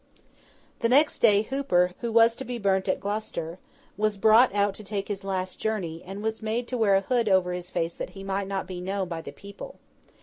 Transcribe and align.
The 0.79 0.89
next 0.89 1.19
day, 1.19 1.43
Hooper, 1.43 1.91
who 1.99 2.11
was 2.11 2.35
to 2.37 2.43
be 2.43 2.57
burnt 2.57 2.87
at 2.89 2.99
Gloucester, 2.99 3.59
was 3.97 4.17
brought 4.17 4.51
out 4.55 4.73
to 4.73 4.83
take 4.83 5.07
his 5.09 5.23
last 5.23 5.59
journey, 5.59 6.01
and 6.03 6.23
was 6.23 6.41
made 6.41 6.67
to 6.69 6.77
wear 6.79 6.95
a 6.95 7.01
hood 7.01 7.29
over 7.29 7.53
his 7.53 7.69
face 7.69 7.93
that 7.93 8.09
he 8.17 8.23
might 8.23 8.47
not 8.47 8.65
be 8.65 8.81
known 8.81 9.07
by 9.09 9.21
the 9.21 9.31
people. 9.31 9.75